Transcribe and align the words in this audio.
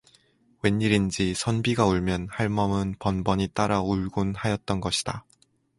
웬일인지 0.63 1.35
선비가 1.35 1.85
울면 1.85 2.29
할멈은 2.31 2.95
번번이 2.97 3.49
따라 3.49 3.81
울곤 3.83 4.33
하였던 4.35 4.81
것이다. 4.81 5.27